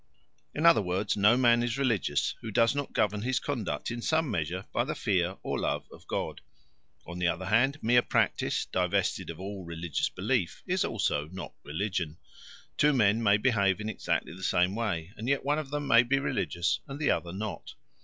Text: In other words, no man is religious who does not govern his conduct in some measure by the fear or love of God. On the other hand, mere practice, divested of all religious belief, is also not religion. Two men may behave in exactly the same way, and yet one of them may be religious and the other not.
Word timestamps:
In 0.55 0.65
other 0.65 0.81
words, 0.81 1.15
no 1.15 1.37
man 1.37 1.61
is 1.61 1.77
religious 1.77 2.33
who 2.41 2.49
does 2.49 2.73
not 2.73 2.91
govern 2.91 3.21
his 3.21 3.37
conduct 3.39 3.91
in 3.91 4.01
some 4.01 4.31
measure 4.31 4.65
by 4.73 4.83
the 4.83 4.95
fear 4.95 5.37
or 5.43 5.59
love 5.59 5.85
of 5.91 6.07
God. 6.07 6.41
On 7.05 7.19
the 7.19 7.27
other 7.27 7.45
hand, 7.45 7.77
mere 7.83 8.01
practice, 8.01 8.65
divested 8.65 9.29
of 9.29 9.39
all 9.39 9.63
religious 9.63 10.09
belief, 10.09 10.63
is 10.65 10.83
also 10.83 11.27
not 11.27 11.53
religion. 11.61 12.17
Two 12.77 12.93
men 12.93 13.21
may 13.21 13.37
behave 13.37 13.79
in 13.79 13.89
exactly 13.89 14.33
the 14.33 14.41
same 14.41 14.73
way, 14.73 15.13
and 15.17 15.29
yet 15.29 15.45
one 15.45 15.59
of 15.59 15.69
them 15.69 15.85
may 15.85 16.01
be 16.01 16.17
religious 16.17 16.79
and 16.87 16.97
the 16.99 17.11
other 17.11 17.31
not. 17.31 17.75